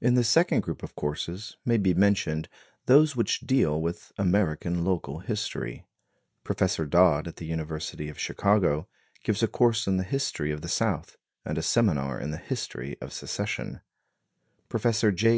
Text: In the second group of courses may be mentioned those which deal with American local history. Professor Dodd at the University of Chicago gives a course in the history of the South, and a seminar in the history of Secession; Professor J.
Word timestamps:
In 0.00 0.14
the 0.14 0.24
second 0.24 0.62
group 0.62 0.82
of 0.82 0.96
courses 0.96 1.58
may 1.62 1.76
be 1.76 1.92
mentioned 1.92 2.48
those 2.86 3.14
which 3.14 3.40
deal 3.40 3.82
with 3.82 4.10
American 4.16 4.82
local 4.82 5.18
history. 5.18 5.84
Professor 6.42 6.86
Dodd 6.86 7.28
at 7.28 7.36
the 7.36 7.44
University 7.44 8.08
of 8.08 8.18
Chicago 8.18 8.88
gives 9.24 9.42
a 9.42 9.46
course 9.48 9.86
in 9.86 9.98
the 9.98 10.04
history 10.04 10.52
of 10.52 10.62
the 10.62 10.68
South, 10.70 11.18
and 11.44 11.58
a 11.58 11.62
seminar 11.62 12.18
in 12.18 12.30
the 12.30 12.38
history 12.38 12.96
of 13.02 13.12
Secession; 13.12 13.82
Professor 14.70 15.12
J. 15.12 15.30